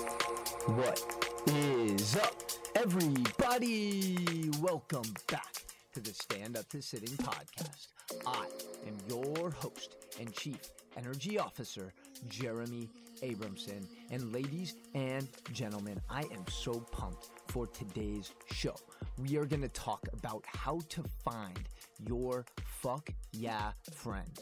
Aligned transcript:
What 0.00 1.04
is 1.46 2.16
up, 2.16 2.34
everybody? 2.74 4.16
Welcome 4.58 5.12
back 5.30 5.52
to 5.92 6.00
the 6.00 6.14
Stand 6.14 6.56
Up 6.56 6.66
to 6.70 6.80
Sitting 6.80 7.14
podcast. 7.18 7.88
I 8.26 8.46
am 8.86 8.96
your 9.10 9.50
host 9.50 9.96
and 10.18 10.32
chief 10.32 10.56
energy 10.96 11.38
officer, 11.38 11.92
Jeremy 12.30 12.88
Abramson. 13.22 13.86
And 14.10 14.32
ladies 14.32 14.74
and 14.94 15.28
gentlemen, 15.52 16.00
I 16.08 16.20
am 16.32 16.46
so 16.50 16.80
pumped 16.80 17.28
for 17.48 17.66
today's 17.66 18.32
show. 18.50 18.76
We 19.18 19.36
are 19.36 19.44
going 19.44 19.62
to 19.62 19.68
talk 19.68 20.08
about 20.14 20.44
how 20.46 20.80
to 20.88 21.04
find 21.22 21.60
your 22.08 22.46
fuck 22.64 23.10
yeah 23.32 23.72
friends. 23.92 24.40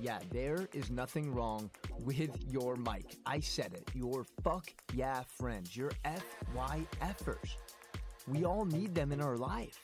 Yeah, 0.00 0.20
there 0.30 0.68
is 0.72 0.90
nothing 0.90 1.34
wrong 1.34 1.70
with 1.98 2.30
your 2.48 2.76
mic. 2.76 3.16
I 3.26 3.40
said 3.40 3.74
it. 3.74 3.90
Your 3.94 4.24
fuck 4.44 4.72
yeah 4.94 5.22
friends, 5.38 5.76
your 5.76 5.90
FYFers. 6.04 7.56
We 8.28 8.44
all 8.44 8.64
need 8.64 8.94
them 8.94 9.10
in 9.10 9.20
our 9.20 9.36
life. 9.36 9.80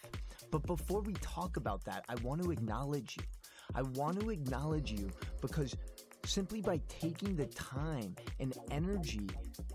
But 0.53 0.67
before 0.67 1.01
we 1.01 1.15
talk 1.15 1.57
about 1.57 1.85
that, 1.87 2.05
I 2.09 2.15
want 2.23 2.45
to 2.45 2.53
acknowledge 2.53 3.17
you. 3.17 3.25
I 3.75 3.83
want 3.83 4.21
to 4.21 4.31
acknowledge 4.31 4.93
you 4.93 5.11
because 5.41 5.75
simply 6.25 6.61
by 6.61 6.81
taking 6.89 7.35
the 7.35 7.47
time 7.47 8.15
and 8.39 8.57
energy 8.71 9.29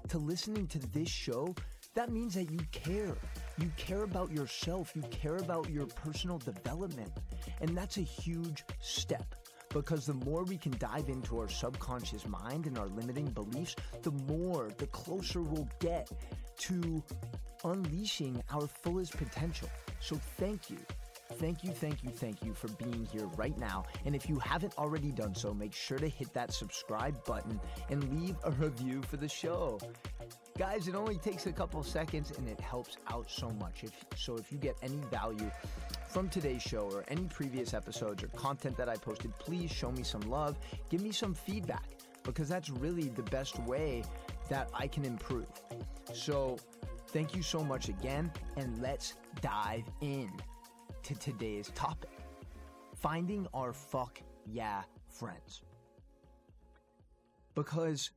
to 0.08 0.20
listening 0.20 0.67
to 0.67 0.80
this 0.94 1.09
show, 1.09 1.53
that 1.95 2.12
means 2.12 2.36
that 2.36 2.50
you 2.50 2.59
care. 2.72 3.17
You 3.58 3.70
care 3.76 4.03
about 4.03 4.31
yourself. 4.31 4.94
You 4.95 5.02
care 5.12 5.36
about 5.36 5.70
your 5.70 5.88
personal 5.88 6.38
development. 6.38 7.12
And 7.59 7.76
that's 7.76 7.98
a 7.98 8.02
huge 8.03 8.64
step 8.80 9.36
because 9.70 10.05
the 10.05 10.14
more 10.14 10.44
we 10.44 10.58
can 10.58 10.76
dive 10.78 11.09
into 11.09 11.40
our 11.40 11.48
subconscious 11.48 12.28
mind 12.28 12.66
and 12.66 12.78
our 12.78 12.88
limiting 12.88 13.28
beliefs, 13.28 13.76
the 14.02 14.12
more, 14.12 14.70
the 14.78 14.88
closer 14.88 15.42
we'll 15.42 15.70
get 15.80 16.09
to 16.58 17.04
unleashing 17.64 18.42
our 18.52 18.67
fullest 18.67 19.16
potential. 19.17 19.70
So 20.00 20.16
thank 20.38 20.70
you. 20.70 20.78
Thank 21.34 21.64
you, 21.64 21.72
thank 21.72 22.03
you, 22.03 22.09
thank 22.09 22.44
you 22.44 22.53
for 22.56 22.70
being 22.70 23.08
here 23.12 23.28
right 23.38 23.58
now. 23.58 23.86
And 24.03 24.16
if 24.16 24.28
you 24.28 24.40
haven't 24.40 24.75
already 24.80 25.12
done 25.12 25.36
so, 25.36 25.53
make 25.53 25.73
sure 25.73 26.00
to 26.00 26.09
hit 26.09 26.34
that 26.34 26.52
subscribe 26.52 27.23
button 27.23 27.59
and 27.90 28.20
leave 28.20 28.36
a 28.44 28.52
review 28.52 29.03
for 29.03 29.17
the 29.17 29.28
show. 29.28 29.80
Guys, 30.58 30.88
it 30.88 30.95
only 30.95 31.17
takes 31.17 31.45
a 31.45 31.52
couple 31.52 31.84
seconds 31.84 32.31
and 32.38 32.47
it 32.50 32.59
helps 32.59 32.97
out 33.12 33.30
so 33.30 33.50
much. 33.52 33.84
If, 33.84 33.94
so 34.17 34.36
if 34.38 34.52
you 34.52 34.58
get 34.58 34.75
any 34.81 35.02
value 35.12 35.50
from 36.10 36.28
today's 36.28 36.62
show 36.62 36.90
or 36.92 37.06
any 37.08 37.26
previous 37.26 37.74
episodes 37.74 38.24
or 38.24 38.28
content 38.30 38.76
that 38.78 38.90
I 38.90 38.96
posted, 38.96 39.38
please 39.38 39.72
show 39.72 39.92
me 39.92 40.04
some 40.04 40.22
love. 40.22 40.58
Give 40.90 41.02
me 41.02 41.12
some 41.12 41.34
feedback 41.34 41.86
because 42.24 42.50
that's 42.50 42.70
really 42.70 43.10
the 43.10 43.24
best 43.24 43.60
way 43.60 44.04
that 44.50 44.70
I 44.74 44.88
can 44.88 45.06
improve. 45.06 45.48
So 46.14 46.58
thank 47.10 47.36
you 47.36 47.44
so 47.44 47.64
much 47.64 47.90
again, 47.90 48.32
and 48.58 48.82
let's 48.82 49.14
dive 49.42 49.86
in 50.02 50.32
to 51.04 51.16
today's 51.16 51.72
topic 51.76 52.10
finding 53.00 53.48
our 53.54 53.72
fuck 53.72 54.22
yeah 54.46 54.84
friends. 55.08 55.62
Because 57.56 58.12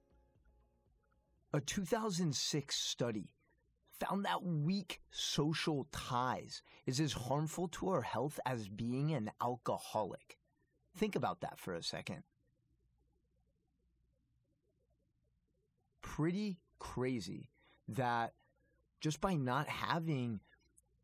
a 1.53 1.61
2006 1.61 2.75
study 2.75 3.29
found 4.03 4.25
that 4.25 4.43
weak 4.43 5.01
social 5.11 5.87
ties 5.93 6.63
is 6.87 7.01
as 7.01 7.13
harmful 7.13 7.69
to 7.69 7.89
our 7.89 8.03
health 8.03 8.41
as 8.45 8.69
being 8.69 9.13
an 9.13 9.31
alcoholic. 9.41 10.39
Think 10.97 11.17
about 11.17 11.41
that 11.41 11.59
for 11.59 11.75
a 11.75 11.83
second. 11.83 12.23
Pretty 16.01 16.59
crazy 16.79 17.49
that 17.89 18.33
just 19.01 19.21
by 19.21 19.35
not 19.35 19.69
having 19.69 20.41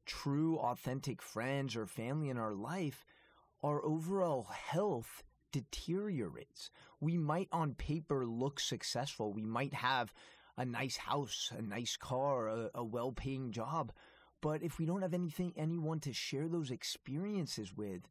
true, 0.06 0.58
authentic 0.58 1.22
friends 1.22 1.76
or 1.76 1.86
family 1.86 2.30
in 2.30 2.38
our 2.38 2.54
life, 2.54 3.04
our 3.62 3.84
overall 3.84 4.44
health 4.44 5.22
deteriorates. 5.53 6.70
We 7.00 7.16
might 7.16 7.48
on 7.53 7.75
paper 7.75 8.26
look 8.26 8.60
successful. 8.60 9.32
We 9.32 9.44
might 9.44 9.75
have 9.75 10.12
a 10.58 10.64
nice 10.64 10.96
house, 10.96 11.52
a 11.56 11.62
nice 11.62 11.96
car, 11.96 12.48
a, 12.48 12.70
a 12.74 12.84
well 12.84 13.12
paying 13.12 13.52
job. 13.52 13.92
But 14.41 14.62
if 14.62 14.78
we 14.78 14.84
don't 14.84 15.02
have 15.02 15.14
anything, 15.14 15.54
anyone 15.56 16.00
to 16.00 16.12
share 16.12 16.48
those 16.48 16.70
experiences 16.70 17.74
with, 17.74 18.02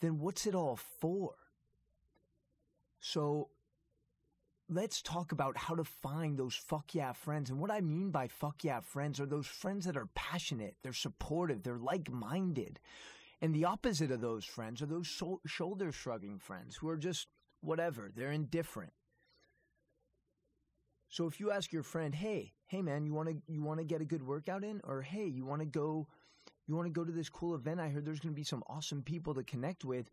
then 0.00 0.18
what's 0.18 0.46
it 0.46 0.54
all 0.54 0.76
for? 0.76 1.34
So 3.00 3.50
let's 4.68 5.02
talk 5.02 5.32
about 5.32 5.56
how 5.56 5.74
to 5.74 5.84
find 5.84 6.38
those 6.38 6.54
fuck 6.54 6.94
yeah 6.94 7.12
friends. 7.12 7.50
And 7.50 7.58
what 7.58 7.70
I 7.70 7.80
mean 7.80 8.10
by 8.10 8.28
fuck 8.28 8.62
yeah 8.62 8.80
friends 8.80 9.20
are 9.20 9.26
those 9.26 9.46
friends 9.46 9.86
that 9.86 9.96
are 9.96 10.08
passionate, 10.14 10.76
they're 10.82 10.92
supportive, 10.92 11.62
they're 11.62 11.78
like 11.78 12.10
minded. 12.10 12.78
And 13.40 13.54
the 13.54 13.66
opposite 13.66 14.10
of 14.10 14.20
those 14.20 14.44
friends 14.44 14.80
are 14.82 14.86
those 14.86 15.08
so- 15.08 15.40
shoulder 15.46 15.92
shrugging 15.92 16.38
friends 16.38 16.76
who 16.76 16.88
are 16.88 16.96
just 16.96 17.26
whatever, 17.60 18.10
they're 18.14 18.32
indifferent. 18.32 18.92
So 21.16 21.26
if 21.26 21.40
you 21.40 21.50
ask 21.50 21.72
your 21.72 21.82
friend, 21.82 22.14
"Hey, 22.14 22.52
hey 22.66 22.82
man, 22.82 23.06
you 23.06 23.14
want 23.14 23.30
to 23.30 23.36
you 23.50 23.62
want 23.62 23.78
to 23.78 23.84
get 23.84 24.02
a 24.02 24.04
good 24.04 24.22
workout 24.22 24.62
in 24.62 24.82
or 24.84 25.00
hey, 25.00 25.24
you 25.24 25.46
want 25.46 25.62
to 25.62 25.66
go 25.66 26.06
you 26.66 26.76
want 26.76 26.84
to 26.88 26.92
go 26.92 27.04
to 27.04 27.10
this 27.10 27.30
cool 27.30 27.54
event? 27.54 27.80
I 27.80 27.88
heard 27.88 28.04
there's 28.04 28.20
going 28.20 28.34
to 28.34 28.38
be 28.38 28.44
some 28.44 28.62
awesome 28.66 29.02
people 29.02 29.32
to 29.32 29.42
connect 29.42 29.82
with." 29.82 30.10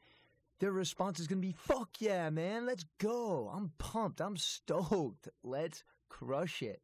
Their 0.59 0.71
response 0.71 1.19
is 1.19 1.27
going 1.27 1.41
to 1.41 1.45
be, 1.45 1.51
"Fuck 1.51 1.99
yeah, 1.99 2.29
man, 2.29 2.65
let's 2.65 2.85
go. 2.99 3.51
I'm 3.53 3.73
pumped. 3.79 4.21
I'm 4.21 4.37
stoked. 4.37 5.27
Let's 5.43 5.83
crush 6.07 6.61
it." 6.61 6.81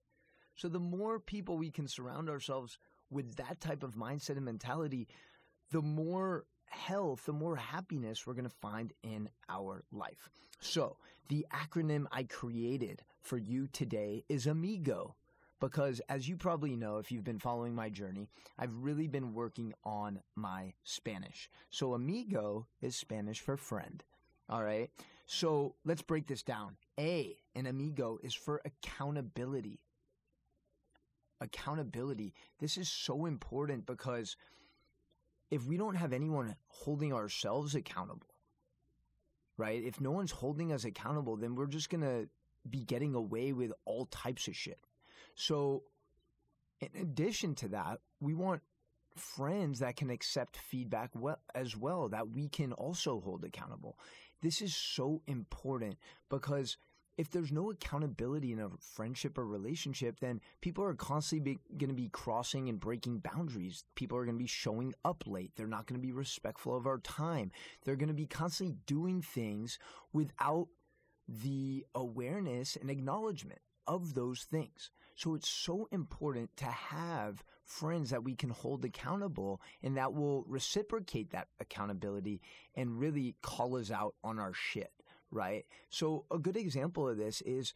So 0.53 0.67
the 0.67 0.81
more 0.81 1.21
people 1.21 1.57
we 1.57 1.71
can 1.71 1.87
surround 1.87 2.29
ourselves 2.29 2.77
with 3.09 3.37
that 3.37 3.61
type 3.61 3.83
of 3.83 3.95
mindset 3.95 4.35
and 4.35 4.43
mentality, 4.43 5.07
the 5.71 5.81
more 5.81 6.45
health, 6.69 7.25
the 7.25 7.33
more 7.33 7.55
happiness 7.55 8.25
we're 8.25 8.33
going 8.33 8.49
to 8.49 8.55
find 8.61 8.93
in 9.03 9.29
our 9.49 9.83
life. 9.91 10.29
So, 10.59 10.97
the 11.29 11.45
acronym 11.53 12.05
I 12.11 12.23
created 12.23 13.03
for 13.21 13.37
you 13.37 13.67
today 13.67 14.23
is 14.29 14.45
AMIGO. 14.45 15.13
Because, 15.59 16.01
as 16.07 16.27
you 16.27 16.37
probably 16.37 16.75
know, 16.75 16.97
if 16.97 17.11
you've 17.11 17.25
been 17.25 17.39
following 17.39 17.75
my 17.75 17.89
journey, 17.89 18.29
I've 18.57 18.73
really 18.73 19.07
been 19.07 19.33
working 19.33 19.73
on 19.83 20.21
my 20.35 20.73
Spanish. 20.83 21.49
So, 21.69 21.93
amigo 21.93 22.67
is 22.81 22.95
Spanish 22.95 23.41
for 23.41 23.57
friend. 23.57 24.03
All 24.49 24.63
right. 24.63 24.89
So, 25.25 25.75
let's 25.83 26.01
break 26.01 26.27
this 26.27 26.43
down. 26.43 26.77
A 26.97 27.37
an 27.55 27.65
amigo 27.65 28.19
is 28.23 28.33
for 28.33 28.61
accountability. 28.63 29.81
Accountability. 31.41 32.33
This 32.59 32.77
is 32.77 32.89
so 32.89 33.25
important 33.25 33.85
because 33.85 34.37
if 35.51 35.65
we 35.65 35.77
don't 35.77 35.95
have 35.95 36.13
anyone 36.13 36.55
holding 36.67 37.13
ourselves 37.13 37.75
accountable, 37.75 38.27
right? 39.57 39.83
If 39.83 39.99
no 39.99 40.11
one's 40.11 40.31
holding 40.31 40.71
us 40.71 40.85
accountable, 40.85 41.37
then 41.37 41.55
we're 41.55 41.67
just 41.67 41.89
going 41.89 42.01
to 42.01 42.29
be 42.69 42.83
getting 42.83 43.15
away 43.15 43.53
with 43.53 43.71
all 43.85 44.05
types 44.05 44.47
of 44.47 44.55
shit. 44.55 44.79
So, 45.35 45.83
in 46.79 46.89
addition 47.01 47.55
to 47.55 47.69
that, 47.69 47.99
we 48.19 48.33
want 48.33 48.61
friends 49.15 49.79
that 49.79 49.95
can 49.95 50.09
accept 50.09 50.57
feedback 50.57 51.11
well, 51.13 51.39
as 51.53 51.75
well, 51.75 52.09
that 52.09 52.29
we 52.29 52.47
can 52.47 52.73
also 52.73 53.19
hold 53.19 53.43
accountable. 53.43 53.97
This 54.41 54.61
is 54.61 54.75
so 54.75 55.21
important 55.27 55.97
because 56.29 56.77
if 57.19 57.29
there's 57.29 57.51
no 57.51 57.69
accountability 57.69 58.53
in 58.53 58.61
a 58.61 58.69
friendship 58.79 59.37
or 59.37 59.45
relationship, 59.45 60.21
then 60.21 60.39
people 60.61 60.85
are 60.85 60.93
constantly 60.93 61.59
going 61.77 61.89
to 61.89 61.93
be 61.93 62.07
crossing 62.07 62.69
and 62.69 62.79
breaking 62.79 63.19
boundaries. 63.19 63.83
People 63.95 64.17
are 64.17 64.23
going 64.23 64.37
to 64.37 64.41
be 64.41 64.47
showing 64.47 64.93
up 65.03 65.25
late. 65.27 65.51
They're 65.57 65.67
not 65.67 65.85
going 65.85 65.99
to 65.99 66.07
be 66.07 66.13
respectful 66.13 66.77
of 66.77 66.87
our 66.87 66.99
time. 66.99 67.51
They're 67.83 67.97
going 67.97 68.07
to 68.07 68.13
be 68.13 68.25
constantly 68.25 68.77
doing 68.85 69.21
things 69.21 69.79
without 70.13 70.69
the 71.27 71.85
awareness 71.93 72.77
and 72.77 72.89
acknowledgement 72.89 73.59
of 73.85 74.13
those 74.13 74.43
things. 74.43 74.89
So 75.15 75.35
it's 75.35 75.49
so 75.49 75.89
important 75.91 76.55
to 76.55 76.67
have 76.67 77.43
friends 77.65 78.11
that 78.11 78.23
we 78.23 78.33
can 78.33 78.51
hold 78.51 78.85
accountable 78.85 79.59
and 79.83 79.97
that 79.97 80.13
will 80.13 80.45
reciprocate 80.47 81.31
that 81.31 81.49
accountability 81.59 82.39
and 82.75 82.97
really 82.97 83.35
call 83.41 83.75
us 83.75 83.91
out 83.91 84.15
on 84.23 84.39
our 84.39 84.53
shit 84.53 84.93
right? 85.31 85.65
So 85.89 86.25
a 86.31 86.37
good 86.37 86.57
example 86.57 87.07
of 87.07 87.17
this 87.17 87.41
is 87.41 87.73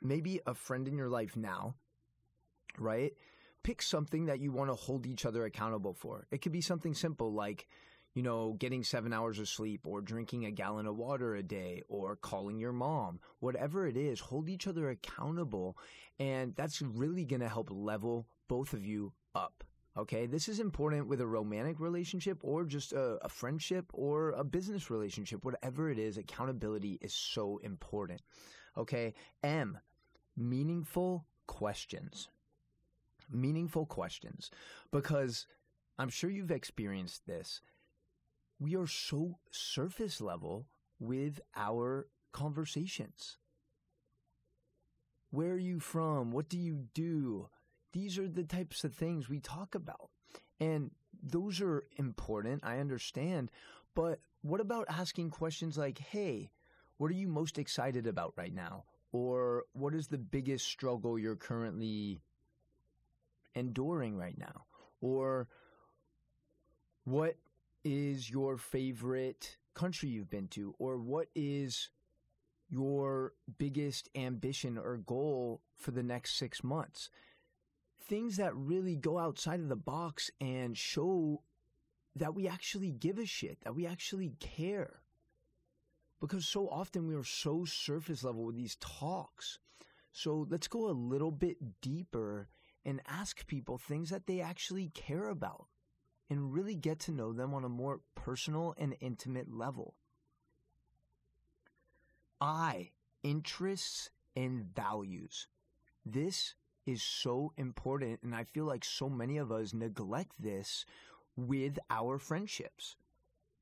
maybe 0.00 0.40
a 0.46 0.54
friend 0.54 0.88
in 0.88 0.96
your 0.96 1.08
life 1.08 1.36
now, 1.36 1.74
right? 2.78 3.12
Pick 3.62 3.82
something 3.82 4.26
that 4.26 4.40
you 4.40 4.52
want 4.52 4.70
to 4.70 4.74
hold 4.74 5.06
each 5.06 5.26
other 5.26 5.44
accountable 5.44 5.94
for. 5.94 6.26
It 6.30 6.42
could 6.42 6.52
be 6.52 6.62
something 6.62 6.94
simple 6.94 7.32
like, 7.32 7.66
you 8.14 8.22
know, 8.22 8.54
getting 8.58 8.82
seven 8.82 9.12
hours 9.12 9.38
of 9.38 9.48
sleep 9.48 9.86
or 9.86 10.00
drinking 10.00 10.44
a 10.44 10.50
gallon 10.50 10.86
of 10.86 10.96
water 10.96 11.34
a 11.34 11.42
day 11.42 11.82
or 11.88 12.16
calling 12.16 12.58
your 12.58 12.72
mom, 12.72 13.20
whatever 13.38 13.86
it 13.86 13.96
is, 13.96 14.18
hold 14.18 14.48
each 14.48 14.66
other 14.66 14.90
accountable. 14.90 15.76
And 16.18 16.54
that's 16.56 16.82
really 16.82 17.24
going 17.24 17.40
to 17.40 17.48
help 17.48 17.68
level 17.70 18.26
both 18.48 18.72
of 18.72 18.84
you 18.84 19.12
up. 19.34 19.62
Okay, 20.00 20.24
this 20.24 20.48
is 20.48 20.60
important 20.60 21.08
with 21.08 21.20
a 21.20 21.26
romantic 21.26 21.78
relationship 21.78 22.38
or 22.42 22.64
just 22.64 22.94
a, 22.94 23.18
a, 23.20 23.28
friendship 23.28 23.84
or 23.92 24.30
a 24.30 24.42
business 24.42 24.88
relationship, 24.88 25.44
whatever 25.44 25.90
it 25.90 25.98
is, 25.98 26.16
accountability 26.16 26.98
is 27.02 27.12
so 27.12 27.60
important. 27.62 28.22
Okay, 28.78 29.12
M, 29.42 29.76
meaningful 30.38 31.26
questions. 31.46 32.30
Meaningful 33.30 33.84
questions. 33.84 34.50
Because 34.90 35.46
I'm 35.98 36.08
sure 36.08 36.30
you've 36.30 36.50
experienced 36.50 37.26
this. 37.26 37.60
We 38.58 38.76
are 38.76 38.86
so 38.86 39.36
surface 39.50 40.18
level 40.22 40.64
with 40.98 41.42
our 41.54 42.08
conversations. 42.32 43.36
Where 45.30 45.52
are 45.52 45.58
you 45.58 45.78
from? 45.78 46.30
What 46.32 46.48
do 46.48 46.56
you 46.56 46.86
do? 46.94 47.50
These 47.92 48.18
are 48.18 48.28
the 48.28 48.44
types 48.44 48.84
of 48.84 48.94
things 48.94 49.28
we 49.28 49.40
talk 49.40 49.74
about. 49.74 50.10
And 50.60 50.90
those 51.22 51.60
are 51.60 51.84
important, 51.96 52.62
I 52.64 52.78
understand. 52.78 53.50
But 53.94 54.20
what 54.42 54.60
about 54.60 54.86
asking 54.88 55.30
questions 55.30 55.76
like, 55.76 55.98
hey, 55.98 56.50
what 56.98 57.10
are 57.10 57.14
you 57.14 57.28
most 57.28 57.58
excited 57.58 58.06
about 58.06 58.34
right 58.36 58.54
now? 58.54 58.84
Or 59.12 59.64
what 59.72 59.94
is 59.94 60.06
the 60.06 60.18
biggest 60.18 60.66
struggle 60.66 61.18
you're 61.18 61.36
currently 61.36 62.20
enduring 63.54 64.16
right 64.16 64.38
now? 64.38 64.64
Or 65.00 65.48
what 67.04 67.36
is 67.82 68.30
your 68.30 68.56
favorite 68.56 69.56
country 69.74 70.10
you've 70.10 70.30
been 70.30 70.48
to? 70.48 70.74
Or 70.78 70.98
what 70.98 71.28
is 71.34 71.90
your 72.68 73.32
biggest 73.58 74.08
ambition 74.14 74.78
or 74.78 74.98
goal 74.98 75.60
for 75.76 75.90
the 75.90 76.02
next 76.02 76.38
six 76.38 76.62
months? 76.62 77.10
Things 78.10 78.38
that 78.38 78.56
really 78.56 78.96
go 78.96 79.20
outside 79.20 79.60
of 79.60 79.68
the 79.68 79.76
box 79.76 80.32
and 80.40 80.76
show 80.76 81.44
that 82.16 82.34
we 82.34 82.48
actually 82.48 82.90
give 82.90 83.18
a 83.18 83.24
shit, 83.24 83.58
that 83.62 83.76
we 83.76 83.86
actually 83.86 84.32
care. 84.40 85.02
Because 86.20 86.44
so 86.44 86.68
often 86.68 87.06
we 87.06 87.14
are 87.14 87.22
so 87.22 87.64
surface 87.64 88.24
level 88.24 88.44
with 88.44 88.56
these 88.56 88.76
talks. 88.80 89.60
So 90.10 90.44
let's 90.50 90.66
go 90.66 90.90
a 90.90 90.90
little 90.90 91.30
bit 91.30 91.80
deeper 91.80 92.48
and 92.84 93.00
ask 93.06 93.46
people 93.46 93.78
things 93.78 94.10
that 94.10 94.26
they 94.26 94.40
actually 94.40 94.88
care 94.88 95.28
about 95.28 95.66
and 96.28 96.52
really 96.52 96.74
get 96.74 96.98
to 97.02 97.12
know 97.12 97.32
them 97.32 97.54
on 97.54 97.62
a 97.62 97.68
more 97.68 98.00
personal 98.16 98.74
and 98.76 98.96
intimate 99.00 99.52
level. 99.52 99.94
I, 102.40 102.90
interests 103.22 104.10
and 104.34 104.64
values. 104.74 105.46
This 106.04 106.54
is 106.90 107.02
so 107.02 107.52
important, 107.56 108.20
and 108.22 108.34
I 108.34 108.44
feel 108.44 108.64
like 108.64 108.84
so 108.84 109.08
many 109.08 109.38
of 109.38 109.52
us 109.52 109.72
neglect 109.72 110.32
this 110.38 110.84
with 111.36 111.78
our 111.88 112.18
friendships, 112.18 112.96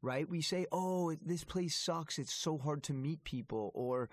right? 0.03 0.29
We 0.29 0.41
say, 0.41 0.67
oh, 0.73 1.15
this 1.25 1.45
place 1.45 1.77
sucks. 1.77 2.19
It's 2.19 2.35
so 2.35 2.59
hard 2.59 2.83
to 2.85 2.93
meet 2.93 3.23
people. 3.25 3.71
Or 3.75 4.09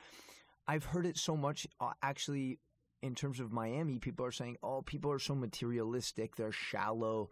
I've 0.67 0.85
heard 0.85 1.05
it 1.05 1.17
so 1.17 1.35
much, 1.37 1.67
uh, 1.79 1.93
actually, 2.01 2.59
in 3.01 3.15
terms 3.15 3.39
of 3.39 3.51
Miami, 3.51 3.99
people 3.99 4.25
are 4.25 4.31
saying, 4.31 4.57
oh, 4.61 4.81
people 4.81 5.11
are 5.11 5.19
so 5.19 5.35
materialistic. 5.35 6.35
They're 6.35 6.51
shallow. 6.51 7.29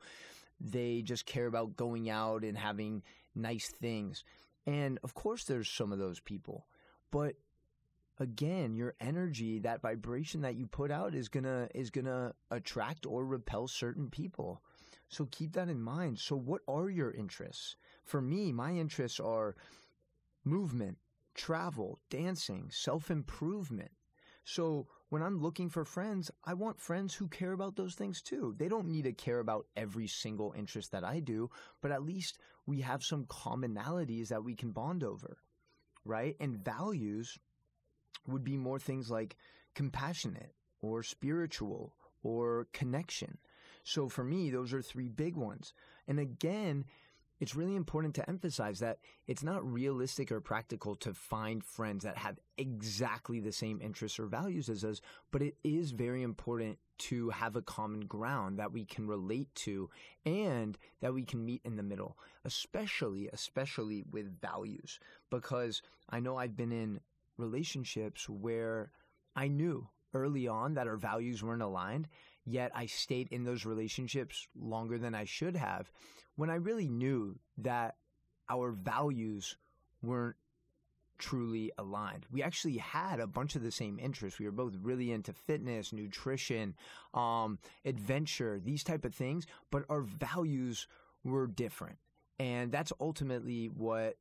They 0.60 1.02
just 1.02 1.26
care 1.26 1.48
about 1.48 1.76
going 1.76 2.10
out 2.10 2.44
and 2.44 2.58
having 2.58 3.04
nice 3.36 3.68
things. 3.68 4.24
And 4.66 5.00
of 5.04 5.14
course, 5.14 5.44
there's 5.44 5.70
some 5.70 5.92
of 5.92 6.00
those 6.00 6.20
people. 6.20 6.68
But 7.12 7.36
again 8.20 8.76
your 8.76 8.94
energy 9.00 9.60
that 9.60 9.82
vibration 9.82 10.42
that 10.42 10.56
you 10.56 10.68
put 10.68 10.92
out 10.92 11.16
is 11.16 11.30
going 11.30 11.44
to 11.44 11.68
is 11.74 11.90
going 11.90 12.06
to 12.06 12.34
attract 12.52 13.06
or 13.06 13.26
repel 13.26 13.68
certain 13.68 14.10
people 14.10 14.62
so 15.14 15.28
keep 15.30 15.54
that 15.54 15.70
in 15.70 15.80
mind. 15.80 16.18
So, 16.18 16.36
what 16.36 16.62
are 16.68 16.90
your 16.90 17.12
interests? 17.12 17.76
For 18.04 18.20
me, 18.20 18.52
my 18.52 18.72
interests 18.72 19.20
are 19.20 19.56
movement, 20.44 20.98
travel, 21.36 22.00
dancing, 22.10 22.72
self 22.72 23.12
improvement. 23.12 23.92
So, 24.44 24.88
when 25.10 25.22
I'm 25.22 25.40
looking 25.40 25.70
for 25.70 25.86
friends, 25.86 26.32
I 26.44 26.56
want 26.56 26.80
friends 26.80 27.14
who 27.14 27.28
care 27.28 27.52
about 27.52 27.76
those 27.76 27.94
things 27.94 28.24
too. 28.24 28.56
They 28.58 28.68
don't 28.68 28.88
need 28.88 29.04
to 29.04 29.14
care 29.14 29.38
about 29.38 29.68
every 29.76 30.08
single 30.08 30.52
interest 30.58 30.92
that 30.94 31.04
I 31.04 31.20
do, 31.20 31.52
but 31.80 31.92
at 31.92 32.02
least 32.02 32.40
we 32.66 32.82
have 32.82 33.04
some 33.04 33.26
commonalities 33.26 34.30
that 34.30 34.44
we 34.44 34.56
can 34.56 34.72
bond 34.72 35.04
over, 35.04 35.38
right? 36.06 36.36
And 36.40 36.58
values 36.58 37.38
would 38.28 38.44
be 38.44 38.58
more 38.58 38.80
things 38.80 39.10
like 39.10 39.36
compassionate 39.76 40.54
or 40.82 41.04
spiritual 41.04 41.96
or 42.22 42.68
connection. 42.74 43.38
So 43.84 44.08
for 44.08 44.24
me, 44.24 44.50
those 44.50 44.74
are 44.74 44.82
three 44.82 45.10
big 45.10 45.36
ones. 45.36 45.74
And 46.08 46.20
again, 46.20 46.86
it's 47.40 47.56
really 47.56 47.76
important 47.76 48.16
to 48.16 48.30
emphasize 48.30 48.80
that 48.80 49.00
it's 49.28 49.44
not 49.44 49.70
realistic 49.70 50.32
or 50.32 50.40
practical 50.40 50.96
to 50.96 51.14
find 51.14 51.62
friends 51.62 52.06
that 52.06 52.18
have 52.18 52.40
exactly 52.58 53.42
the 53.42 53.52
same 53.52 53.82
interests 53.82 54.18
or 54.18 54.28
values 54.28 54.70
as 54.70 54.86
us, 54.86 55.02
but 55.32 55.42
it 55.42 55.56
is 55.64 55.92
very 55.92 56.22
important 56.22 56.78
to 57.00 57.32
have 57.32 57.58
a 57.58 57.62
common 57.62 58.02
ground 58.02 58.60
that 58.60 58.72
we 58.72 58.86
can 58.86 59.08
relate 59.08 59.54
to 59.56 59.90
and 60.26 60.78
that 61.02 61.14
we 61.14 61.24
can 61.24 61.44
meet 61.44 61.62
in 61.66 61.76
the 61.76 61.84
middle, 61.84 62.18
especially, 62.46 63.30
especially 63.34 64.06
with 64.10 64.40
values. 64.40 65.00
Because 65.30 65.82
I 66.10 66.22
know 66.22 66.38
I've 66.38 66.56
been 66.56 66.72
in 66.72 67.02
relationships 67.38 68.30
where 68.30 68.92
I 69.36 69.48
knew 69.48 69.88
early 70.14 70.48
on 70.48 70.76
that 70.76 70.88
our 70.88 70.98
values 70.98 71.44
weren't 71.44 71.62
aligned 71.62 72.08
yet 72.46 72.72
I 72.76 72.86
stayed 72.86 73.28
in 73.32 73.44
those 73.44 73.66
relationships 73.66 74.48
longer 74.56 74.98
than 74.98 75.16
I 75.16 75.26
should 75.26 75.56
have 75.56 75.92
when 76.36 76.50
I 76.50 76.56
really 76.56 76.90
knew 76.90 77.40
that 77.60 77.96
our 78.50 78.72
values 78.72 79.56
weren't 80.02 80.36
truly 81.18 81.72
aligned. 81.78 82.26
We 82.32 82.44
actually 82.44 82.78
had 82.78 83.20
a 83.20 83.28
bunch 83.28 83.56
of 83.56 83.64
the 83.64 83.72
same 83.72 84.00
interests. 84.00 84.40
We 84.40 84.46
were 84.46 84.52
both 84.52 84.74
really 84.82 85.12
into 85.12 85.32
fitness, 85.32 85.94
nutrition, 85.94 86.76
um, 87.14 87.60
adventure, 87.86 88.60
these 88.62 88.84
type 88.84 89.06
of 89.06 89.16
things, 89.16 89.46
but 89.72 89.86
our 89.90 90.02
values 90.02 90.88
were 91.24 91.48
different. 91.48 91.98
And 92.40 92.72
that's 92.72 92.92
ultimately 93.00 93.68
what 93.68 94.18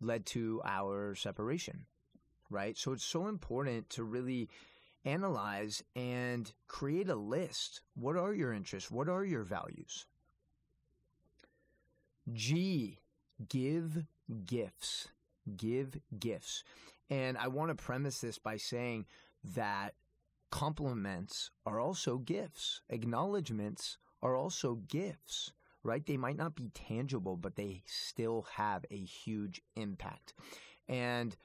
led 0.00 0.26
to 0.26 0.60
our 0.64 1.14
separation, 1.14 1.86
right? 2.50 2.76
So 2.76 2.92
it's 2.92 3.04
so 3.04 3.26
important 3.26 3.90
to 3.90 4.04
really 4.04 4.48
analyze 5.04 5.82
and 5.94 6.52
create 6.66 7.08
a 7.08 7.14
list. 7.14 7.80
What 7.94 8.16
are 8.16 8.34
your 8.34 8.52
interests? 8.52 8.90
What 8.90 9.08
are 9.08 9.24
your 9.24 9.44
values? 9.44 10.06
G, 12.32 12.98
give 13.48 14.04
gifts. 14.44 15.08
Give 15.56 15.96
gifts. 16.18 16.64
And 17.08 17.38
I 17.38 17.48
want 17.48 17.70
to 17.70 17.76
premise 17.76 18.20
this 18.20 18.38
by 18.38 18.56
saying 18.56 19.06
that 19.54 19.94
compliments 20.50 21.50
are 21.64 21.78
also 21.78 22.18
gifts, 22.18 22.80
acknowledgments 22.88 23.98
are 24.22 24.34
also 24.34 24.76
gifts, 24.88 25.52
right? 25.82 26.04
They 26.04 26.16
might 26.16 26.36
not 26.36 26.56
be 26.56 26.70
tangible, 26.74 27.36
but 27.36 27.56
they 27.56 27.82
still 27.86 28.46
have 28.54 28.84
a 28.90 28.96
huge 28.96 29.62
impact. 29.76 30.34
And 30.88 31.36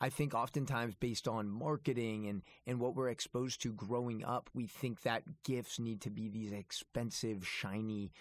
I 0.00 0.10
think 0.10 0.34
oftentimes 0.34 0.94
based 0.94 1.26
on 1.26 1.50
marketing 1.50 2.28
and, 2.28 2.42
and 2.66 2.78
what 2.78 2.94
we're 2.94 3.08
exposed 3.08 3.62
to 3.62 3.72
growing 3.72 4.24
up, 4.24 4.48
we 4.54 4.66
think 4.66 5.02
that 5.02 5.24
gifts 5.44 5.78
need 5.78 6.00
to 6.02 6.10
be 6.10 6.28
these 6.28 6.52
expensive, 6.52 7.46
shiny 7.46 8.12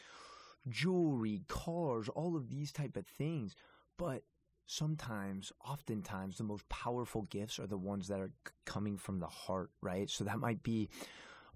jewelry, 0.67 1.43
cars, 1.47 2.09
all 2.09 2.35
of 2.35 2.49
these 2.49 2.71
type 2.71 2.97
of 2.97 3.05
things. 3.05 3.55
But 3.97 4.23
sometimes, 4.65 5.51
oftentimes, 5.65 6.37
the 6.37 6.43
most 6.43 6.67
powerful 6.69 7.23
gifts 7.23 7.59
are 7.59 7.67
the 7.67 7.77
ones 7.77 8.07
that 8.07 8.19
are 8.19 8.31
coming 8.65 8.97
from 8.97 9.19
the 9.19 9.27
heart, 9.27 9.69
right? 9.81 10.09
So 10.09 10.23
that 10.23 10.39
might 10.39 10.63
be 10.63 10.89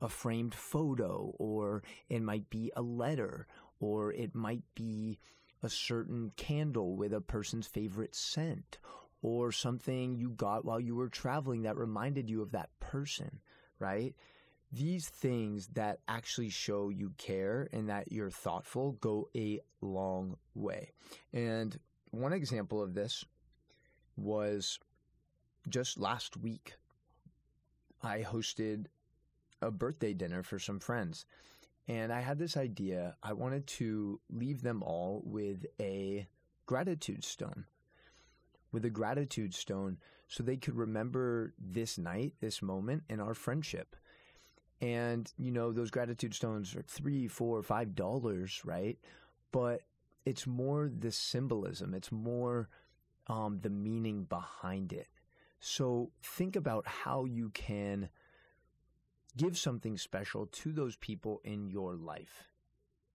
a 0.02 0.08
framed 0.08 0.56
photo, 0.56 1.34
or 1.38 1.84
it 2.10 2.22
might 2.22 2.50
be 2.50 2.72
a 2.76 2.82
letter, 2.82 3.48
or 3.80 4.14
it 4.14 4.34
might 4.34 4.64
be 4.76 5.20
a 5.64 5.70
certain 5.70 6.32
candle 6.38 6.96
with 6.96 7.14
a 7.14 7.22
person's 7.22 7.68
favorite 7.68 8.16
scent, 8.16 8.80
or 9.22 9.52
something 9.52 10.16
you 10.16 10.30
got 10.30 10.66
while 10.66 10.80
you 10.80 10.96
were 10.96 11.10
traveling 11.10 11.64
that 11.64 11.78
reminded 11.78 12.30
you 12.30 12.42
of 12.42 12.52
that 12.52 12.70
person, 12.80 13.40
right? 13.80 14.16
These 14.72 15.10
things 15.10 15.68
that 15.74 16.00
actually 16.08 16.50
show 16.50 16.90
you 16.90 17.14
care 17.18 17.68
and 17.72 17.90
that 17.90 18.12
you're 18.12 18.32
thoughtful 18.32 18.94
go 18.94 19.30
a 19.36 19.60
long 19.82 20.38
way. 20.56 20.92
And 21.34 21.78
one 22.12 22.34
example 22.34 22.82
of 22.82 22.94
this 22.94 23.26
was 24.16 24.80
just 25.70 26.00
last 26.00 26.38
week. 26.38 26.76
I 28.02 28.22
hosted 28.22 28.86
a 29.62 29.72
birthday 29.72 30.14
dinner 30.14 30.42
for 30.42 30.58
some 30.58 30.80
friends. 30.80 31.26
And 31.88 32.12
I 32.12 32.22
had 32.22 32.40
this 32.40 32.58
idea. 32.58 33.16
I 33.22 33.34
wanted 33.34 33.68
to 33.68 34.20
leave 34.30 34.62
them 34.62 34.82
all 34.82 35.22
with 35.26 35.66
a 35.80 36.28
gratitude 36.66 37.24
stone 37.24 37.66
with 38.72 38.86
a 38.86 38.90
gratitude 38.90 39.54
stone 39.54 39.98
so 40.28 40.44
they 40.44 40.58
could 40.58 40.76
remember 40.76 41.54
this 41.60 41.98
night, 41.98 42.34
this 42.40 42.62
moment, 42.62 43.04
and 43.10 43.22
our 43.22 43.34
friendship. 43.34 43.96
And, 44.80 45.32
you 45.38 45.52
know, 45.52 45.72
those 45.72 45.92
gratitude 45.92 46.34
stones 46.34 46.76
are 46.76 46.82
three, 46.82 47.28
four, 47.28 47.62
five 47.62 47.96
dollars, 47.96 48.62
right? 48.66 48.98
But 49.52 49.82
it's 50.26 50.48
more 50.48 50.90
the 50.90 51.12
symbolism, 51.12 51.94
it's 51.94 52.12
more 52.12 52.70
um, 53.28 53.60
the 53.62 53.70
meaning 53.70 54.24
behind 54.24 54.94
it. 54.94 55.08
So 55.60 56.12
think 56.24 56.56
about 56.56 56.88
how 56.88 57.26
you 57.26 57.50
can 57.50 58.10
give 59.38 59.58
something 59.58 59.98
special 59.98 60.48
to 60.48 60.72
those 60.72 60.96
people 60.96 61.42
in 61.44 61.68
your 61.70 61.96
life 61.96 62.50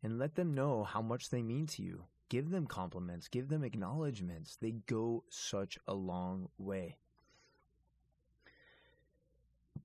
and 0.02 0.18
let 0.18 0.36
them 0.36 0.54
know 0.54 0.84
how 0.84 1.02
much 1.02 1.30
they 1.30 1.42
mean 1.42 1.66
to 1.66 1.82
you. 1.82 2.04
Give 2.28 2.50
them 2.50 2.66
compliments, 2.66 3.28
give 3.28 3.48
them 3.48 3.62
acknowledgments. 3.62 4.56
They 4.56 4.72
go 4.72 5.24
such 5.28 5.78
a 5.86 5.94
long 5.94 6.48
way. 6.58 6.96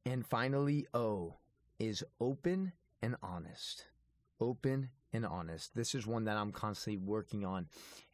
And 0.06 0.26
finally, 0.26 0.88
O 0.94 1.36
is 1.80 2.04
open 2.20 2.74
and 3.02 3.16
honest. 3.22 3.86
Open 4.40 4.90
and 5.14 5.26
honest. 5.26 5.76
This 5.76 5.94
is 5.94 6.08
one 6.08 6.26
that 6.26 6.38
I'm 6.38 6.52
constantly 6.52 6.98
working 6.98 7.46
on, 7.46 7.68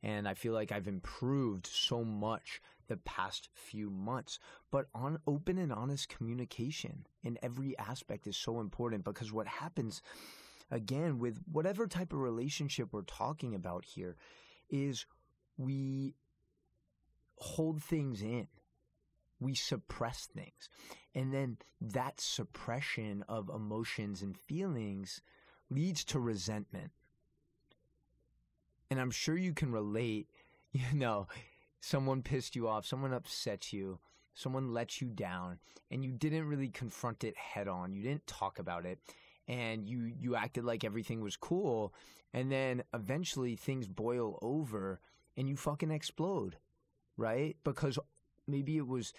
and 0.04 0.28
I 0.28 0.34
feel 0.34 0.54
like 0.54 0.72
I've 0.72 0.88
improved 0.88 1.68
so 1.68 2.04
much 2.04 2.62
the 2.88 2.98
past 2.98 3.50
few 3.54 3.90
months. 3.90 4.40
But 4.72 4.88
on 4.94 5.20
open 5.28 5.58
and 5.58 5.72
honest 5.72 6.10
communication 6.10 7.08
in 7.24 7.38
every 7.42 7.78
aspect 7.78 8.28
is 8.28 8.36
so 8.36 8.60
important 8.60 9.04
because 9.04 9.32
what 9.32 9.48
happens 9.48 10.02
again 10.70 11.20
with 11.20 11.40
whatever 11.52 11.88
type 11.88 12.14
of 12.14 12.20
relationship 12.20 12.90
we're 12.92 13.02
talking 13.04 13.56
about 13.56 13.86
here 13.86 14.16
is 14.70 15.06
we 15.58 16.16
hold 17.38 17.82
things 17.82 18.22
in. 18.22 18.48
We 19.40 19.54
suppress 19.56 20.26
things. 20.26 20.70
And 21.14 21.34
then 21.34 21.58
that 21.80 22.20
suppression 22.20 23.24
of 23.30 23.50
emotions 23.50 24.22
and 24.22 24.38
feelings 24.38 25.22
leads 25.70 26.04
to 26.06 26.20
resentment. 26.20 26.92
And 28.90 29.00
I'm 29.00 29.12
sure 29.12 29.38
you 29.38 29.54
can 29.54 29.72
relate, 29.72 30.28
you 30.72 30.82
know, 30.94 31.28
someone 31.80 32.22
pissed 32.22 32.56
you 32.56 32.68
off, 32.68 32.86
someone 32.86 33.14
upset 33.14 33.72
you, 33.72 34.00
someone 34.34 34.74
let 34.74 35.02
you 35.02 35.08
down, 35.08 35.60
and 35.92 36.04
you 36.04 36.12
didn't 36.12 36.48
really 36.48 36.70
confront 36.70 37.24
it 37.24 37.36
head 37.38 37.68
on. 37.68 37.94
You 37.94 38.04
didn't 38.04 38.28
talk 38.28 38.60
about 38.60 38.86
it. 38.86 39.00
And 39.48 39.88
you, 39.88 40.12
you 40.20 40.36
acted 40.36 40.66
like 40.66 40.84
everything 40.84 41.22
was 41.22 41.38
cool. 41.38 41.94
And 42.34 42.52
then 42.52 42.84
eventually 42.94 43.56
things 43.56 43.88
boil 43.88 44.38
over 44.42 45.00
and 45.38 45.48
you 45.48 45.56
fucking 45.56 45.92
explode, 45.92 46.58
right? 47.16 47.56
Because 47.64 47.98
maybe 48.48 48.78
it 48.78 48.88
was 48.88 49.14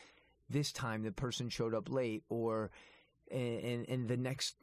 this 0.50 0.72
time 0.72 1.02
the 1.02 1.12
person 1.12 1.48
showed 1.48 1.74
up 1.74 1.90
late 1.90 2.24
or 2.28 2.70
and 3.30 3.86
and 3.88 4.08
the 4.08 4.16
next 4.16 4.56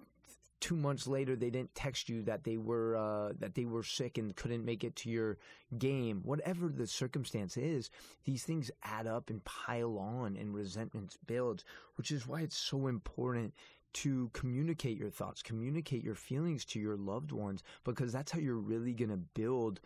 two 0.59 0.75
months 0.75 1.05
later 1.05 1.35
they 1.35 1.49
didn't 1.49 1.75
text 1.75 2.09
you 2.09 2.23
that 2.23 2.43
they 2.43 2.57
were 2.57 2.95
uh, 2.95 3.33
that 3.39 3.53
they 3.55 3.65
were 3.65 3.83
sick 3.83 4.17
and 4.17 4.35
couldn't 4.35 4.65
make 4.65 4.83
it 4.83 4.95
to 4.95 5.09
your 5.09 5.37
game 5.77 6.21
whatever 6.23 6.69
the 6.69 6.87
circumstance 6.87 7.57
is 7.57 7.91
these 8.23 8.43
things 8.43 8.71
add 8.83 9.05
up 9.05 9.29
and 9.29 9.43
pile 9.43 9.97
on 9.99 10.35
and 10.35 10.53
resentment 10.53 11.17
builds 11.27 11.63
which 11.95 12.09
is 12.09 12.25
why 12.25 12.41
it's 12.41 12.57
so 12.57 12.87
important 12.87 13.53
to 13.95 14.29
communicate 14.33 14.97
your 14.97 15.09
thoughts 15.09 15.41
communicate 15.41 16.03
your 16.03 16.15
feelings 16.15 16.65
to 16.65 16.79
your 16.79 16.95
loved 16.95 17.31
ones 17.31 17.63
because 17.83 18.11
that's 18.11 18.31
how 18.31 18.39
you're 18.39 18.55
really 18.55 18.93
going 18.93 19.09
to 19.09 19.17
build 19.17 19.79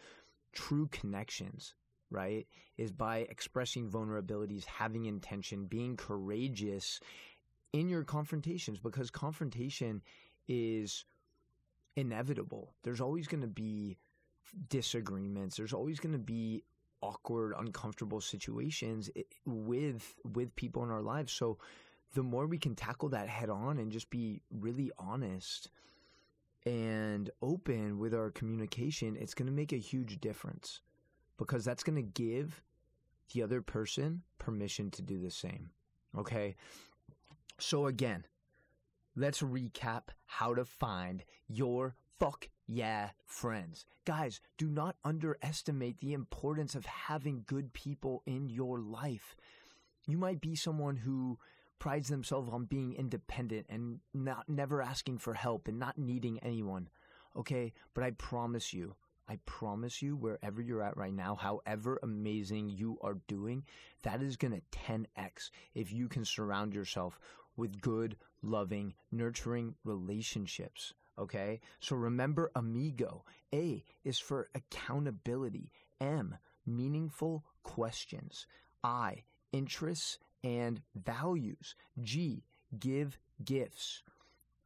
true 0.51 0.87
connections 0.91 1.75
right 2.11 2.47
is 2.77 2.91
by 2.91 3.19
expressing 3.29 3.87
vulnerabilities 3.87 4.65
having 4.65 5.05
intention 5.05 5.65
being 5.65 5.95
courageous 5.95 6.99
in 7.73 7.89
your 7.89 8.03
confrontations 8.03 8.79
because 8.79 9.11
confrontation 9.11 10.01
is 10.47 11.05
inevitable. 11.95 12.73
There's 12.83 13.01
always 13.01 13.27
going 13.27 13.41
to 13.41 13.47
be 13.47 13.97
disagreements. 14.69 15.57
There's 15.57 15.73
always 15.73 15.99
going 15.99 16.13
to 16.13 16.19
be 16.19 16.63
awkward, 17.01 17.53
uncomfortable 17.57 18.21
situations 18.21 19.09
eh, 19.15 19.21
with 19.45 20.15
with 20.33 20.55
people 20.55 20.83
in 20.83 20.89
our 20.89 21.01
lives. 21.01 21.31
So 21.31 21.57
the 22.13 22.23
more 22.23 22.47
we 22.47 22.57
can 22.57 22.75
tackle 22.75 23.09
that 23.09 23.27
head 23.27 23.49
on 23.49 23.77
and 23.77 23.91
just 23.91 24.09
be 24.09 24.41
really 24.51 24.91
honest 24.97 25.69
and 26.65 27.29
open 27.41 27.99
with 27.99 28.13
our 28.13 28.31
communication, 28.31 29.15
it's 29.19 29.33
going 29.33 29.45
to 29.45 29.53
make 29.53 29.71
a 29.71 29.77
huge 29.77 30.19
difference 30.19 30.81
because 31.37 31.63
that's 31.63 31.83
going 31.83 31.95
to 31.95 32.01
give 32.21 32.61
the 33.33 33.43
other 33.43 33.61
person 33.61 34.23
permission 34.37 34.89
to 34.91 35.01
do 35.01 35.19
the 35.19 35.31
same. 35.31 35.69
Okay? 36.17 36.55
So 37.59 37.87
again, 37.87 38.25
let's 39.15 39.41
recap 39.41 40.09
how 40.25 40.53
to 40.55 40.65
find 40.65 41.23
your 41.47 41.95
fuck 42.19 42.49
yeah 42.67 43.11
friends. 43.25 43.85
Guys, 44.05 44.41
do 44.57 44.67
not 44.67 44.95
underestimate 45.03 45.99
the 45.99 46.13
importance 46.13 46.75
of 46.75 46.85
having 46.85 47.43
good 47.45 47.73
people 47.73 48.23
in 48.25 48.49
your 48.49 48.79
life. 48.79 49.35
You 50.07 50.17
might 50.17 50.41
be 50.41 50.55
someone 50.55 50.97
who 50.97 51.37
prides 51.79 52.09
themselves 52.09 52.49
on 52.51 52.65
being 52.65 52.93
independent 52.93 53.65
and 53.69 53.99
not 54.13 54.47
never 54.47 54.81
asking 54.81 55.17
for 55.17 55.33
help 55.33 55.67
and 55.67 55.79
not 55.79 55.97
needing 55.97 56.39
anyone. 56.39 56.89
Okay, 57.35 57.73
but 57.93 58.03
I 58.03 58.11
promise 58.11 58.73
you, 58.73 58.95
I 59.29 59.37
promise 59.45 60.01
you, 60.01 60.15
wherever 60.15 60.59
you're 60.59 60.81
at 60.81 60.97
right 60.97 61.13
now, 61.13 61.35
however 61.35 61.99
amazing 62.01 62.69
you 62.69 62.97
are 63.01 63.19
doing, 63.27 63.63
that 64.01 64.23
is 64.23 64.37
going 64.37 64.53
to 64.53 64.79
10x 64.89 65.51
if 65.75 65.93
you 65.93 66.07
can 66.07 66.25
surround 66.25 66.73
yourself 66.73 67.19
with 67.55 67.79
good, 67.79 68.17
loving, 68.41 68.95
nurturing 69.11 69.75
relationships. 69.83 70.93
Okay. 71.19 71.59
So 71.79 71.95
remember 71.95 72.49
amigo. 72.55 73.23
A 73.53 73.83
is 74.03 74.17
for 74.17 74.49
accountability. 74.55 75.71
M, 76.01 76.35
meaningful 76.65 77.43
questions. 77.61 78.47
I, 78.83 79.23
interests 79.51 80.17
and 80.43 80.81
values. 80.95 81.75
G, 82.01 82.43
give 82.77 83.17
gifts. 83.43 84.03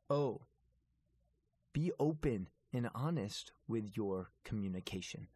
O, 0.09 0.41
be 1.73 1.91
open 1.99 2.49
and 2.73 2.89
honest 2.93 3.51
with 3.67 3.95
your 3.95 4.29
communication. 4.43 5.27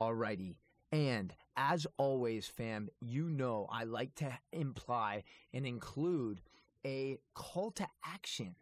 Alrighty. 0.00 0.56
And 0.92 1.34
as 1.56 1.86
always, 1.96 2.46
fam, 2.46 2.88
you 3.00 3.28
know 3.28 3.68
I 3.70 3.84
like 3.84 4.14
to 4.16 4.38
imply 4.52 5.24
and 5.52 5.66
include 5.66 6.40
a 6.84 7.18
call 7.34 7.70
to 7.72 7.86
action 8.04 8.56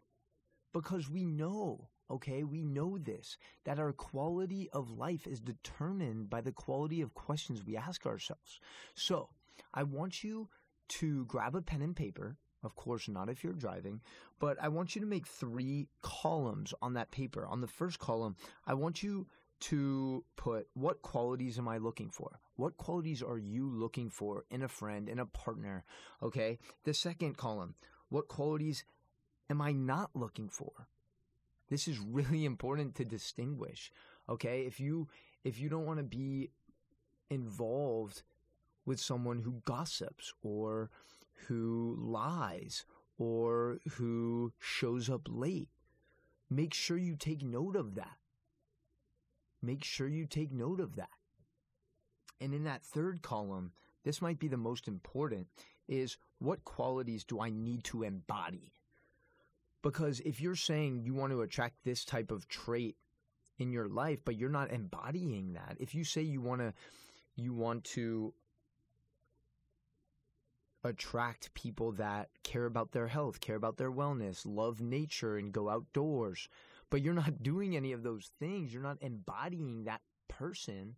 because 0.73 1.09
we 1.09 1.25
know, 1.25 1.87
okay, 2.11 2.43
we 2.43 2.63
know 2.63 2.97
this, 2.97 3.37
that 3.63 3.79
our 3.79 3.93
quality 3.93 4.69
of 4.71 4.91
life 4.91 5.25
is 5.25 5.39
determined 5.39 6.29
by 6.29 6.41
the 6.41 6.51
quality 6.51 7.01
of 7.01 7.13
questions 7.13 7.65
we 7.65 7.77
ask 7.77 8.05
ourselves. 8.05 8.59
So 8.93 9.29
I 9.73 9.83
want 9.83 10.23
you 10.23 10.49
to 10.89 11.25
grab 11.25 11.55
a 11.55 11.61
pen 11.61 11.81
and 11.81 11.95
paper. 11.95 12.37
Of 12.61 12.75
course, 12.75 13.07
not 13.07 13.29
if 13.29 13.43
you're 13.43 13.53
driving, 13.53 14.01
but 14.39 14.57
I 14.61 14.67
want 14.67 14.93
you 14.93 15.01
to 15.01 15.07
make 15.07 15.25
three 15.25 15.87
columns 16.01 16.73
on 16.81 16.93
that 16.93 17.09
paper. 17.09 17.45
On 17.45 17.61
the 17.61 17.67
first 17.67 17.99
column, 17.99 18.35
I 18.67 18.73
want 18.73 19.01
you 19.01 19.27
to 19.59 20.23
put 20.35 20.67
what 20.73 21.01
qualities 21.01 21.57
am 21.57 21.67
I 21.67 21.77
looking 21.77 22.09
for? 22.09 22.39
What 22.55 22.77
qualities 22.77 23.21
are 23.21 23.37
you 23.37 23.69
looking 23.69 24.09
for 24.09 24.45
in 24.49 24.61
a 24.61 24.67
friend, 24.67 25.09
in 25.09 25.19
a 25.19 25.25
partner? 25.25 25.83
Okay. 26.21 26.59
The 26.83 26.93
second 26.93 27.37
column, 27.37 27.75
what 28.09 28.27
qualities 28.27 28.83
am 29.49 29.61
I 29.61 29.71
not 29.71 30.11
looking 30.13 30.49
for? 30.49 30.87
This 31.69 31.87
is 31.87 31.99
really 31.99 32.45
important 32.53 32.95
to 32.95 33.05
distinguish. 33.05 33.91
Okay. 34.27 34.61
If 34.61 34.79
you, 34.79 35.07
if 35.43 35.59
you 35.59 35.69
don't 35.69 35.85
want 35.85 35.99
to 35.99 36.03
be 36.03 36.51
involved 37.29 38.23
with 38.89 38.99
someone 38.99 39.39
who 39.39 39.61
gossips 39.63 40.33
or 40.43 40.89
who 41.47 41.95
lies 41.97 42.85
or 43.17 43.79
who 43.91 44.51
shows 44.59 45.09
up 45.09 45.21
late, 45.29 45.69
make 46.49 46.73
sure 46.73 46.97
you 46.97 47.15
take 47.15 47.41
note 47.41 47.77
of 47.77 47.95
that 47.95 48.17
make 49.61 49.83
sure 49.83 50.07
you 50.07 50.25
take 50.25 50.51
note 50.51 50.79
of 50.79 50.95
that. 50.95 51.09
And 52.41 52.53
in 52.53 52.63
that 52.63 52.83
third 52.83 53.21
column, 53.21 53.73
this 54.03 54.21
might 54.21 54.39
be 54.39 54.47
the 54.47 54.57
most 54.57 54.87
important, 54.87 55.47
is 55.87 56.17
what 56.39 56.63
qualities 56.63 57.23
do 57.23 57.41
I 57.41 57.49
need 57.49 57.83
to 57.85 58.03
embody? 58.03 58.71
Because 59.81 60.19
if 60.21 60.39
you're 60.39 60.55
saying 60.55 61.01
you 61.03 61.13
want 61.13 61.31
to 61.31 61.41
attract 61.41 61.83
this 61.83 62.05
type 62.05 62.31
of 62.31 62.47
trait 62.47 62.95
in 63.57 63.71
your 63.71 63.89
life, 63.89 64.19
but 64.23 64.37
you're 64.37 64.49
not 64.49 64.71
embodying 64.71 65.53
that, 65.53 65.77
if 65.79 65.93
you 65.93 66.03
say 66.03 66.21
you 66.21 66.41
want 66.41 66.61
to, 66.61 66.73
you 67.35 67.53
want 67.53 67.83
to 67.83 68.33
attract 70.83 71.53
people 71.53 71.91
that 71.93 72.29
care 72.43 72.65
about 72.65 72.91
their 72.91 73.07
health, 73.07 73.39
care 73.41 73.55
about 73.55 73.77
their 73.77 73.91
wellness, 73.91 74.43
love 74.45 74.81
nature, 74.81 75.37
and 75.37 75.51
go 75.51 75.69
outdoors, 75.69 76.47
but 76.89 77.01
you're 77.01 77.13
not 77.13 77.43
doing 77.43 77.75
any 77.75 77.91
of 77.91 78.03
those 78.03 78.31
things, 78.39 78.73
you're 78.73 78.81
not 78.81 78.97
embodying 79.01 79.83
that 79.83 80.01
person, 80.27 80.95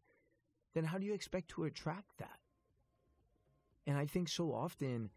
then 0.74 0.84
how 0.84 0.98
do 0.98 1.06
you 1.06 1.14
expect 1.14 1.50
to 1.50 1.64
attract 1.64 2.18
that? 2.20 2.40
And 3.88 3.98
I 3.98 4.06
think 4.06 4.30
so 4.30 4.54
often 4.54 5.10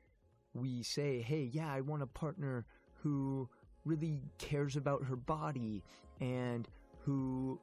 we 0.55 0.83
say, 0.83 1.21
hey, 1.21 1.51
yeah, 1.53 1.73
I 1.73 1.81
want 1.81 2.03
a 2.03 2.07
partner 2.07 2.65
who 3.03 3.49
really 3.85 4.23
cares 4.39 4.77
about 4.77 5.05
her 5.05 5.17
body 5.17 5.83
and 6.21 6.67
who 7.01 7.61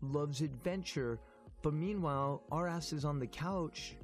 loves 0.00 0.40
adventure. 0.40 1.18
But 1.62 1.74
meanwhile, 1.74 2.44
our 2.52 2.68
ass 2.68 2.92
is 2.92 3.04
on 3.04 3.18
the 3.18 3.26
couch 3.26 3.96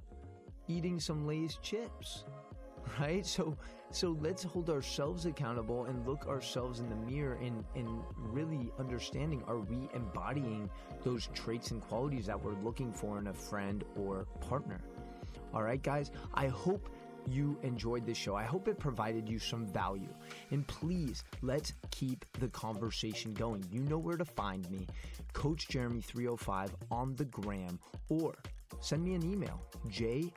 eating 0.68 1.00
some 1.00 1.26
Lay's 1.26 1.56
chips, 1.62 2.24
right? 3.00 3.24
So 3.24 3.56
So 3.94 4.18
let's 4.20 4.42
hold 4.42 4.70
ourselves 4.70 5.24
accountable 5.24 5.84
and 5.84 6.04
look 6.04 6.26
ourselves 6.26 6.80
in 6.80 6.88
the 6.88 6.96
mirror 6.96 7.38
and, 7.40 7.64
and 7.76 8.02
really 8.16 8.72
understanding 8.76 9.44
are 9.46 9.60
we 9.60 9.88
embodying 9.94 10.68
those 11.04 11.28
traits 11.32 11.70
and 11.70 11.80
qualities 11.80 12.26
that 12.26 12.42
we're 12.42 12.60
looking 12.64 12.92
for 12.92 13.20
in 13.20 13.28
a 13.28 13.32
friend 13.32 13.84
or 13.94 14.26
partner? 14.40 14.80
All 15.52 15.62
right, 15.62 15.80
guys, 15.80 16.10
I 16.34 16.48
hope 16.48 16.88
you 17.28 17.56
enjoyed 17.62 18.04
this 18.04 18.18
show. 18.18 18.34
I 18.34 18.42
hope 18.42 18.66
it 18.66 18.80
provided 18.80 19.28
you 19.28 19.38
some 19.38 19.64
value. 19.64 20.12
And 20.50 20.66
please, 20.66 21.22
let's 21.42 21.72
keep 21.92 22.24
the 22.40 22.48
conversation 22.48 23.32
going. 23.32 23.64
You 23.70 23.82
know 23.82 23.98
where 23.98 24.16
to 24.16 24.24
find 24.24 24.68
me, 24.72 24.88
Coach 25.32 25.68
Jeremy305 25.68 26.70
on 26.90 27.14
the 27.14 27.26
gram, 27.26 27.78
or 28.08 28.34
send 28.84 29.02
me 29.02 29.14
an 29.14 29.24
email, 29.24 29.58
ja 29.90 30.30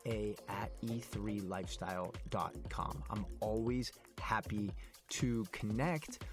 at 0.47 0.71
e3lifestyle.com. 0.81 3.03
I'm 3.09 3.25
always 3.41 3.91
happy 4.19 4.71
to 5.09 5.43
connect 5.51 6.23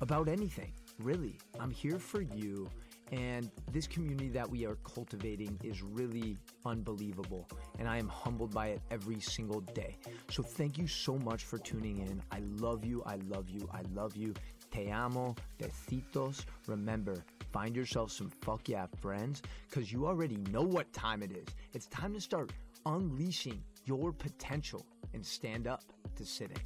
about 0.00 0.28
anything. 0.28 0.72
Really, 0.98 1.38
I'm 1.60 1.70
here 1.70 1.98
for 1.98 2.22
you. 2.22 2.70
And 3.12 3.50
this 3.70 3.86
community 3.86 4.30
that 4.30 4.50
we 4.50 4.66
are 4.66 4.74
cultivating 4.76 5.60
is 5.62 5.82
really 5.82 6.38
unbelievable. 6.64 7.46
And 7.78 7.88
I 7.88 7.98
am 7.98 8.08
humbled 8.08 8.52
by 8.52 8.68
it 8.68 8.80
every 8.90 9.20
single 9.20 9.60
day. 9.60 9.96
So 10.30 10.42
thank 10.42 10.76
you 10.76 10.88
so 10.88 11.16
much 11.18 11.44
for 11.44 11.58
tuning 11.58 11.98
in. 11.98 12.20
I 12.32 12.40
love 12.58 12.84
you. 12.84 13.04
I 13.04 13.16
love 13.28 13.48
you. 13.48 13.68
I 13.72 13.82
love 13.94 14.16
you. 14.16 14.34
Te 14.72 14.90
amo. 14.90 15.36
Besitos. 15.58 16.44
Remember, 16.66 17.22
find 17.56 17.74
yourself 17.74 18.12
some 18.12 18.28
fuck 18.42 18.68
yeah 18.68 18.84
friends 19.00 19.40
because 19.66 19.90
you 19.90 20.06
already 20.06 20.36
know 20.50 20.60
what 20.60 20.92
time 20.92 21.22
it 21.22 21.32
is. 21.32 21.46
It's 21.72 21.86
time 21.86 22.12
to 22.12 22.20
start 22.20 22.52
unleashing 22.84 23.64
your 23.86 24.12
potential 24.12 24.84
and 25.14 25.24
stand 25.24 25.66
up 25.66 25.82
to 26.16 26.26
sitting. 26.26 26.58